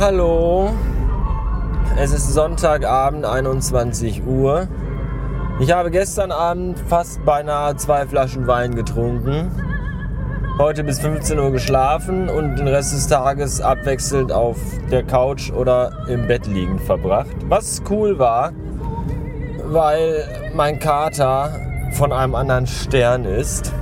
[0.00, 0.70] Hallo,
[1.96, 4.68] es ist Sonntagabend, 21 Uhr.
[5.58, 9.50] Ich habe gestern Abend fast beinahe zwei Flaschen Wein getrunken,
[10.56, 14.56] heute bis 15 Uhr geschlafen und den Rest des Tages abwechselnd auf
[14.88, 17.34] der Couch oder im Bett liegend verbracht.
[17.48, 18.52] Was cool war,
[19.64, 21.50] weil mein Kater
[21.90, 23.72] von einem anderen Stern ist.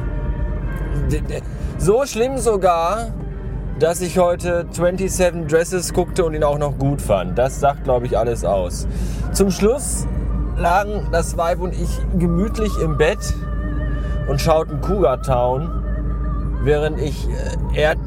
[1.77, 3.13] So schlimm sogar,
[3.79, 7.39] dass ich heute 27 Dresses guckte und ihn auch noch gut fand.
[7.39, 8.87] Das sagt, glaube ich, alles aus.
[9.33, 10.07] Zum Schluss
[10.57, 13.19] lagen das Weib und ich gemütlich im Bett
[14.29, 15.71] und schauten Cougar Town,
[16.63, 17.29] während ich
[17.75, 17.99] äh, Erd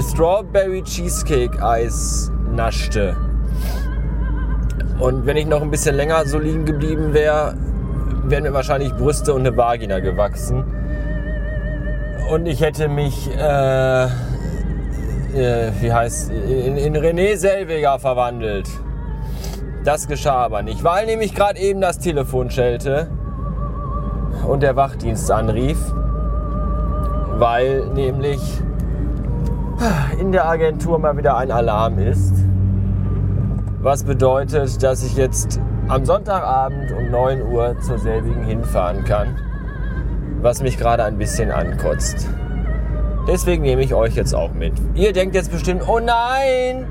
[0.00, 3.16] Strawberry Cheesecake Eis naschte.
[4.98, 7.54] Und wenn ich noch ein bisschen länger so liegen geblieben wäre,
[8.24, 10.64] wären mir wahrscheinlich Brüste und eine Vagina gewachsen.
[12.30, 14.08] Und ich hätte mich äh,
[15.34, 18.68] äh, wie heißt, in, in René Selweger verwandelt.
[19.84, 23.10] Das geschah aber nicht, weil nämlich gerade eben das Telefon schellte
[24.46, 25.78] und der Wachdienst anrief,
[27.38, 28.40] weil nämlich
[30.20, 32.34] in der Agentur mal wieder ein Alarm ist.
[33.80, 39.36] Was bedeutet, dass ich jetzt am Sonntagabend um 9 Uhr zur selbigen hinfahren kann,
[40.40, 42.28] was mich gerade ein bisschen ankotzt.
[43.26, 44.72] Deswegen nehme ich euch jetzt auch mit.
[44.94, 46.88] Ihr denkt jetzt bestimmt, oh nein,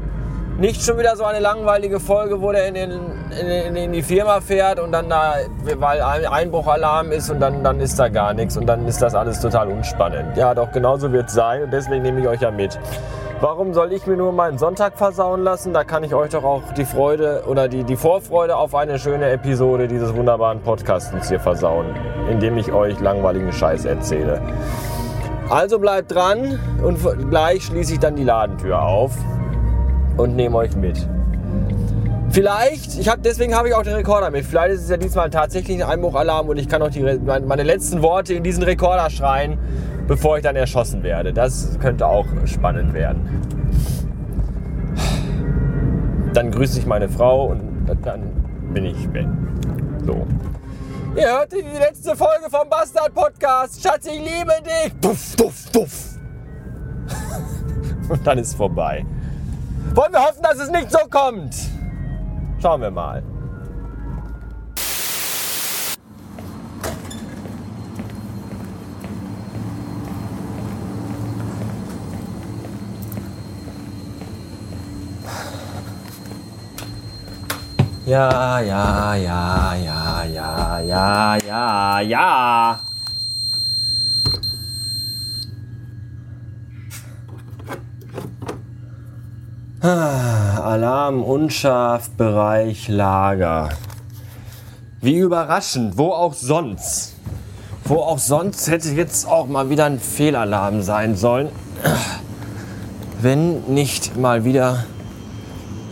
[0.58, 2.92] nicht schon wieder so eine langweilige Folge, wo der in, den,
[3.40, 5.34] in, in, die Firma fährt und dann da,
[5.78, 9.42] weil Einbruchalarm ist und dann, dann ist da gar nichts und dann ist das alles
[9.42, 10.38] total unspannend.
[10.38, 12.80] Ja, doch, genauso wird es sein und deswegen nehme ich euch ja mit.
[13.42, 15.74] Warum soll ich mir nur meinen Sonntag versauen lassen?
[15.74, 19.32] Da kann ich euch doch auch die Freude oder die, die Vorfreude auf eine schöne
[19.32, 21.88] Episode dieses wunderbaren Podcastens hier versauen,
[22.30, 24.40] indem ich euch langweiligen Scheiß erzähle.
[25.52, 26.98] Also bleibt dran und
[27.30, 29.12] gleich schließe ich dann die Ladentür auf
[30.16, 31.06] und nehme euch mit.
[32.30, 34.46] Vielleicht, ich hab, deswegen habe ich auch den Rekorder mit.
[34.46, 38.02] Vielleicht ist es ja diesmal tatsächlich ein Einbruchalarm und ich kann auch die, meine letzten
[38.02, 39.58] Worte in diesen Rekorder schreien,
[40.08, 41.34] bevor ich dann erschossen werde.
[41.34, 43.28] Das könnte auch spannend werden.
[46.34, 47.62] Dann grüße ich meine Frau und
[48.04, 48.22] dann
[48.74, 49.28] bin ich weg.
[50.06, 50.26] So.
[51.16, 53.84] Ihr hört die letzte Folge vom Bastard Podcast.
[53.84, 54.94] Schatz, ich liebe dich.
[55.02, 56.16] Duff, duff, duff.
[58.10, 59.06] Und dann ist vorbei.
[59.94, 61.54] Wollen wir hoffen, dass es nicht so kommt?
[62.62, 63.24] Schauen wir mal.
[78.12, 82.80] Ja, ja, ja, ja, ja, ja, ja, ja.
[89.82, 93.70] Alarm unscharf Bereich Lager.
[95.00, 97.16] Wie überraschend, wo auch sonst.
[97.86, 101.48] Wo auch sonst hätte jetzt auch mal wieder ein Fehlalarm sein sollen.
[103.22, 104.84] Wenn nicht mal wieder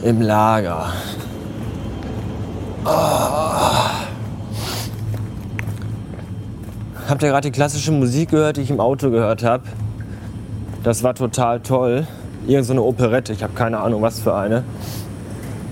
[0.03, 0.91] im Lager.
[7.07, 9.63] Habt ihr gerade die klassische Musik gehört, die ich im Auto gehört habe?
[10.83, 12.07] Das war total toll.
[12.47, 14.63] Irgend so eine Operette, ich habe keine Ahnung, was für eine.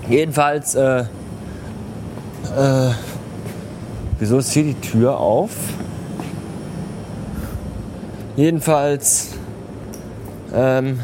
[0.08, 1.04] Jedenfalls, äh, äh,
[4.18, 5.50] wieso ist hier die Tür auf?
[8.36, 9.32] Jedenfalls,
[10.54, 11.00] ähm,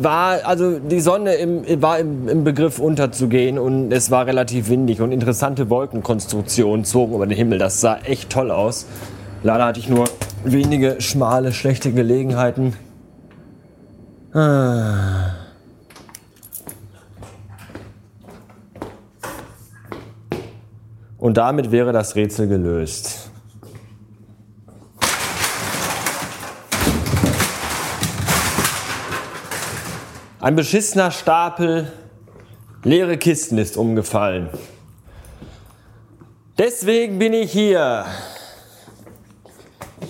[0.00, 5.00] war, also die Sonne im, war im, im, Begriff unterzugehen und es war relativ windig
[5.00, 7.58] und interessante Wolkenkonstruktionen zogen über den Himmel.
[7.58, 8.86] Das sah echt toll aus.
[9.42, 10.06] Leider hatte ich nur
[10.44, 12.74] wenige schmale, schlechte Gelegenheiten.
[14.32, 15.34] Ah.
[21.18, 23.23] Und damit wäre das Rätsel gelöst.
[30.44, 31.90] Ein beschissener Stapel
[32.82, 34.50] leere Kisten ist umgefallen.
[36.58, 38.04] Deswegen bin ich hier.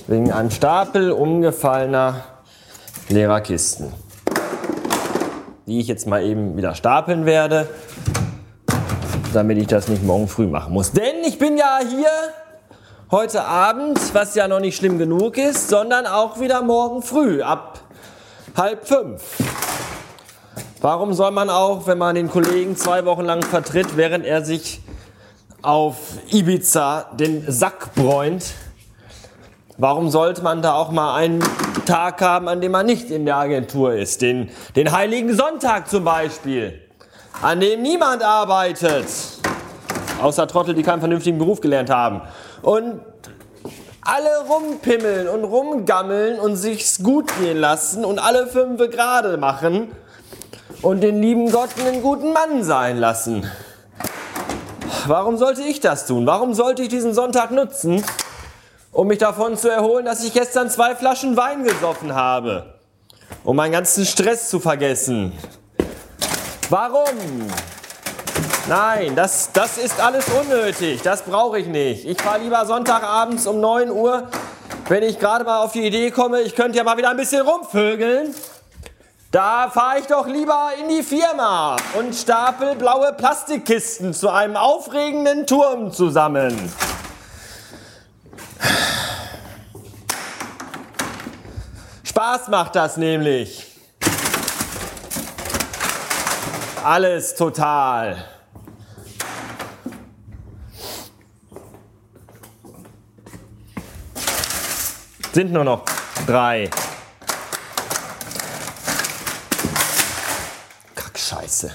[0.08, 2.24] Wegen einem Stapel umgefallener
[3.08, 3.92] leerer Kisten.
[5.66, 7.68] Die ich jetzt mal eben wieder stapeln werde,
[9.32, 10.90] damit ich das nicht morgen früh machen muss.
[10.90, 12.10] Denn ich bin ja hier
[13.12, 17.78] heute Abend, was ja noch nicht schlimm genug ist, sondern auch wieder morgen früh ab
[18.56, 19.22] halb fünf.
[20.84, 24.82] Warum soll man auch, wenn man den Kollegen zwei Wochen lang vertritt, während er sich
[25.62, 25.96] auf
[26.30, 28.44] Ibiza den Sack bräunt,
[29.78, 31.42] Warum sollte man da auch mal einen
[31.86, 34.20] Tag haben, an dem man nicht in der Agentur ist?
[34.22, 36.80] Den, den Heiligen Sonntag zum Beispiel,
[37.42, 39.06] an dem niemand arbeitet.
[40.22, 42.20] Außer Trottel, die keinen vernünftigen Beruf gelernt haben.
[42.62, 43.00] Und
[44.02, 49.90] alle rumpimmeln und rumgammeln und sich's gut gehen lassen und alle fünf gerade machen
[50.84, 53.50] und den lieben Gott einen guten Mann sein lassen.
[55.06, 56.26] Warum sollte ich das tun?
[56.26, 58.04] Warum sollte ich diesen Sonntag nutzen,
[58.92, 62.74] um mich davon zu erholen, dass ich gestern zwei Flaschen Wein gesoffen habe,
[63.44, 65.32] um meinen ganzen Stress zu vergessen?
[66.68, 67.48] Warum?
[68.68, 71.00] Nein, das, das ist alles unnötig.
[71.02, 72.04] Das brauche ich nicht.
[72.04, 74.28] Ich fahre lieber Sonntagabends um 9 Uhr,
[74.88, 77.40] wenn ich gerade mal auf die Idee komme, ich könnte ja mal wieder ein bisschen
[77.40, 78.34] rumvögeln.
[79.34, 85.44] Da fahre ich doch lieber in die Firma und stapel blaue Plastikkisten zu einem aufregenden
[85.44, 86.72] Turm zusammen.
[92.04, 93.76] Spaß macht das nämlich.
[96.84, 98.24] Alles total.
[105.32, 105.82] Sind nur noch
[106.24, 106.70] drei.
[111.34, 111.70] Kackscheiße.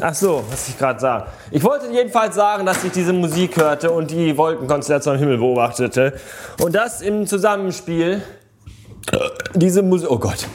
[0.00, 1.26] Ach so, was ich gerade sah.
[1.50, 6.12] Ich wollte jedenfalls sagen, dass ich diese Musik hörte und die Wolkenkonstellation am Himmel beobachtete.
[6.62, 8.22] Und das im Zusammenspiel.
[9.54, 10.08] Diese Musik.
[10.08, 10.46] Oh Gott.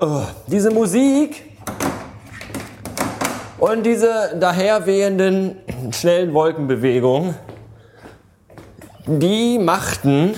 [0.00, 1.42] Oh, diese Musik
[3.58, 5.56] und diese daherwehenden
[5.92, 7.34] schnellen Wolkenbewegungen
[9.06, 10.34] die machten,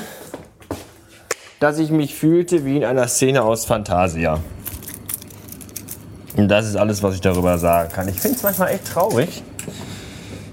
[1.60, 4.40] dass ich mich fühlte wie in einer Szene aus Fantasia.
[6.36, 8.08] Und das ist alles, was ich darüber sagen kann.
[8.08, 9.42] Ich finde es manchmal echt traurig,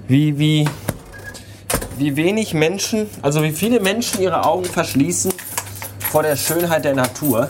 [0.07, 0.69] wie, wie,
[1.97, 5.33] wie wenig Menschen, also wie viele Menschen ihre Augen verschließen
[5.99, 7.49] vor der Schönheit der Natur.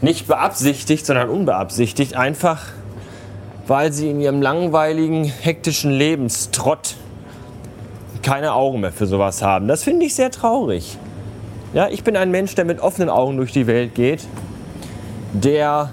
[0.00, 2.14] Nicht beabsichtigt, sondern unbeabsichtigt.
[2.14, 2.66] Einfach,
[3.66, 6.94] weil sie in ihrem langweiligen, hektischen Lebenstrott
[8.22, 9.66] keine Augen mehr für sowas haben.
[9.66, 10.98] Das finde ich sehr traurig.
[11.74, 14.26] Ja, ich bin ein Mensch, der mit offenen Augen durch die Welt geht,
[15.34, 15.92] der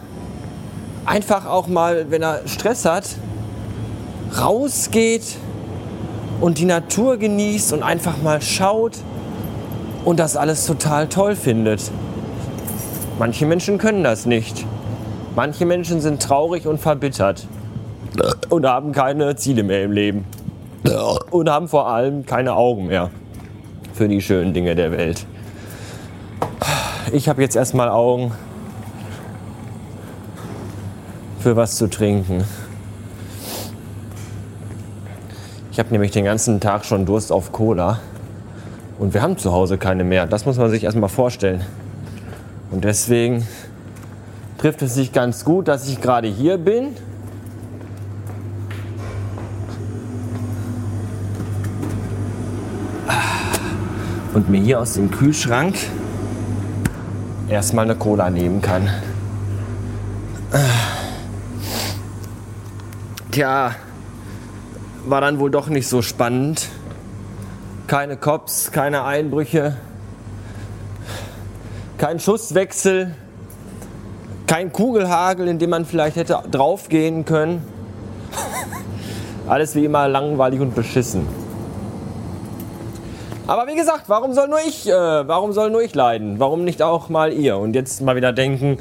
[1.05, 3.03] einfach auch mal, wenn er Stress hat,
[4.39, 5.35] rausgeht
[6.39, 8.93] und die Natur genießt und einfach mal schaut
[10.05, 11.91] und das alles total toll findet.
[13.19, 14.65] Manche Menschen können das nicht.
[15.35, 17.47] Manche Menschen sind traurig und verbittert
[18.49, 20.25] und haben keine Ziele mehr im Leben
[21.31, 23.11] und haben vor allem keine Augen mehr
[23.93, 25.25] für die schönen Dinge der Welt.
[27.11, 28.31] Ich habe jetzt erstmal Augen
[31.39, 32.43] für was zu trinken.
[35.71, 37.99] Ich habe nämlich den ganzen Tag schon Durst auf Cola
[38.97, 40.25] und wir haben zu Hause keine mehr.
[40.25, 41.61] Das muss man sich erstmal vorstellen.
[42.71, 43.45] Und deswegen
[44.57, 46.95] trifft es sich ganz gut, dass ich gerade hier bin
[54.33, 55.75] und mir hier aus dem Kühlschrank
[57.49, 58.89] erstmal eine Cola nehmen kann.
[63.31, 63.75] Tja,
[65.05, 66.69] war dann wohl doch nicht so spannend.
[67.87, 69.77] Keine Cops, keine Einbrüche,
[71.97, 73.13] kein Schusswechsel,
[74.47, 77.61] kein Kugelhagel, in dem man vielleicht hätte draufgehen können.
[79.47, 81.27] Alles wie immer langweilig und beschissen.
[83.47, 86.39] Aber wie gesagt, warum soll nur ich, äh, warum soll nur ich leiden?
[86.39, 87.57] Warum nicht auch mal ihr?
[87.57, 88.79] Und jetzt mal wieder denken,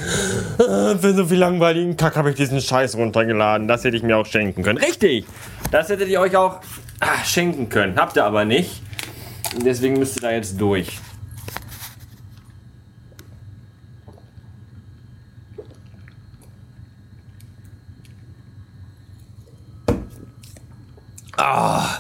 [0.59, 3.69] äh, für so viel langweiligen Kack habe ich diesen Scheiß runtergeladen.
[3.69, 4.79] Das hätte ich mir auch schenken können.
[4.79, 5.27] Richtig!
[5.71, 6.61] Das hättet ihr euch auch
[7.01, 7.97] ach, schenken können.
[7.97, 8.83] Habt ihr aber nicht.
[9.63, 10.99] Deswegen müsst ihr da jetzt durch.
[21.37, 21.94] Ah.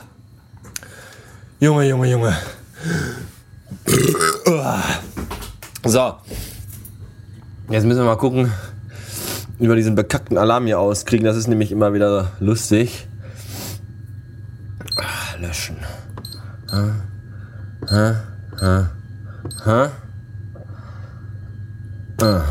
[1.64, 2.36] Junge, Junge, Junge.
[5.82, 6.16] So.
[7.70, 8.52] Jetzt müssen wir mal gucken,
[9.58, 11.24] wie wir diesen bekackten Alarm hier auskriegen.
[11.24, 13.08] Das ist nämlich immer wieder lustig.
[14.98, 15.78] Ach, löschen.
[16.70, 16.96] Ha?
[17.88, 18.20] Ha?
[18.60, 18.90] Ha?
[19.64, 19.90] Ha?
[22.20, 22.44] Ah.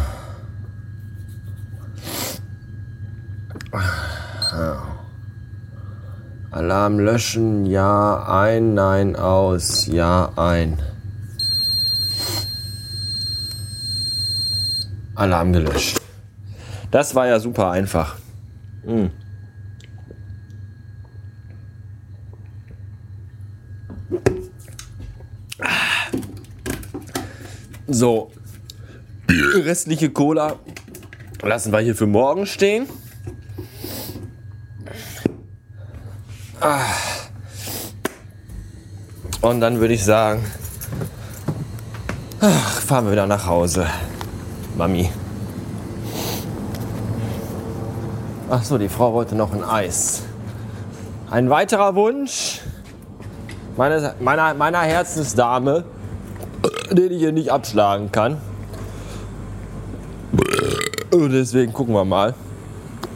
[6.53, 10.77] Alarm löschen, ja ein, nein aus, ja ein.
[15.15, 15.99] Alarm gelöscht.
[16.91, 18.17] Das war ja super einfach.
[18.85, 19.09] Mhm.
[27.87, 28.31] So,
[29.55, 30.59] restliche Cola
[31.41, 32.85] lassen wir hier für morgen stehen.
[39.41, 40.43] Und dann würde ich sagen,
[42.39, 43.85] fahren wir wieder nach Hause.
[44.77, 45.09] Mami.
[48.49, 50.23] Ach so, die Frau wollte noch ein Eis.
[51.29, 52.61] Ein weiterer Wunsch
[53.75, 55.83] meiner, meiner, meiner Herzensdame,
[56.91, 58.37] den ich hier nicht abschlagen kann.
[61.11, 62.33] Deswegen gucken wir mal.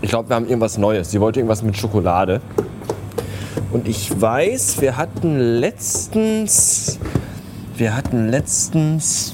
[0.01, 1.11] Ich glaube, wir haben irgendwas Neues.
[1.11, 2.41] Sie wollte irgendwas mit Schokolade.
[3.71, 6.99] Und ich weiß, wir hatten letztens.
[7.75, 9.33] Wir hatten letztens.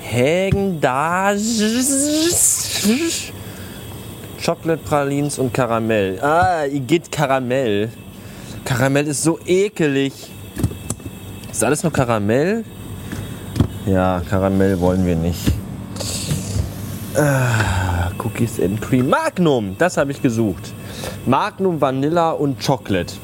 [0.00, 1.32] Hägen da.
[4.44, 6.20] Chocolate Pralins und Karamell.
[6.20, 7.90] Ah, Igitt Karamell.
[8.64, 10.12] Karamell ist so ekelig.
[11.50, 12.64] Ist alles nur Karamell?
[13.86, 15.52] Ja, Karamell wollen wir nicht.
[17.16, 19.08] Ah, Cookies and Cream.
[19.08, 20.72] Magnum, das habe ich gesucht.
[21.26, 23.14] Magnum, Vanilla und Chocolate.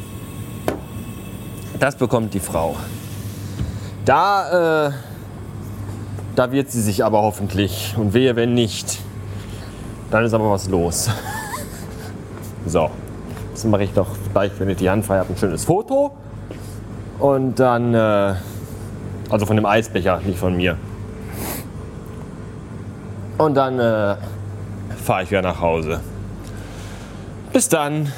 [1.79, 2.77] Das bekommt die Frau.
[4.05, 4.93] Da, äh,
[6.35, 7.95] da wird sie sich aber hoffentlich.
[7.97, 9.01] Und wehe, wenn nicht.
[10.11, 11.11] Dann ist aber was los.
[12.67, 12.91] so,
[13.51, 16.13] jetzt mache ich doch gleich, wenn ich die Hand frei habe, ein schönes Foto.
[17.19, 18.35] Und dann, äh,
[19.31, 20.77] also von dem Eisbecher, nicht von mir.
[23.39, 24.17] Und dann äh,
[25.03, 26.01] fahre ich wieder nach Hause.
[27.57, 28.13] Bis dann.